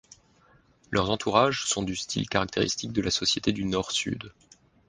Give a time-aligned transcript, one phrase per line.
[0.89, 4.33] Leurs entourages sont du style caractéristique de la société du Nord-Sud.